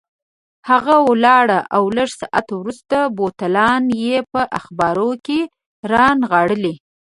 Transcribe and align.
هغه 0.69 0.95
ولاړ 1.09 1.47
او 1.75 1.83
لږ 1.97 2.09
ساعت 2.21 2.47
وروسته 2.53 2.97
بوتلان 3.15 3.83
یې 4.03 4.17
په 4.33 4.41
اخبارو 4.59 5.09
کې 5.25 5.39
رانغاړلي. 5.91 6.73